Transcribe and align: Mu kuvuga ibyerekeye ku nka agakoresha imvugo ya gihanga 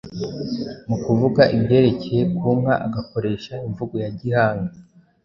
Mu 0.87 0.97
kuvuga 1.05 1.41
ibyerekeye 1.55 2.23
ku 2.37 2.47
nka 2.59 2.75
agakoresha 2.87 3.53
imvugo 3.67 3.95
ya 4.03 4.09
gihanga 4.19 4.73